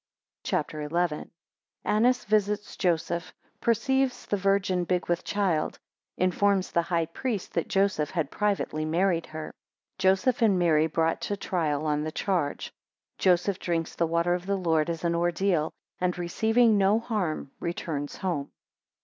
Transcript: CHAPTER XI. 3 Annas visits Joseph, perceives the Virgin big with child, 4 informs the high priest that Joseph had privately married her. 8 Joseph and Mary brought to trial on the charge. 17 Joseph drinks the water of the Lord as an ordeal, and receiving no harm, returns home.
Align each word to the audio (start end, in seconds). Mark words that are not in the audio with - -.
CHAPTER 0.43 0.81
XI. 0.89 1.07
3 1.29 1.31
Annas 1.85 2.25
visits 2.25 2.75
Joseph, 2.75 3.35
perceives 3.59 4.25
the 4.25 4.35
Virgin 4.35 4.83
big 4.83 5.07
with 5.07 5.23
child, 5.23 5.75
4 6.17 6.23
informs 6.23 6.71
the 6.71 6.81
high 6.81 7.05
priest 7.05 7.53
that 7.53 7.67
Joseph 7.67 8.09
had 8.09 8.31
privately 8.31 8.83
married 8.83 9.27
her. 9.27 9.51
8 9.97 9.99
Joseph 9.99 10.41
and 10.41 10.57
Mary 10.57 10.87
brought 10.87 11.21
to 11.21 11.37
trial 11.37 11.85
on 11.85 12.01
the 12.03 12.11
charge. 12.11 12.73
17 13.19 13.19
Joseph 13.19 13.59
drinks 13.59 13.93
the 13.93 14.07
water 14.07 14.33
of 14.33 14.47
the 14.47 14.57
Lord 14.57 14.89
as 14.89 15.03
an 15.03 15.13
ordeal, 15.13 15.71
and 15.99 16.17
receiving 16.17 16.79
no 16.79 16.97
harm, 16.97 17.51
returns 17.59 18.15
home. 18.15 18.49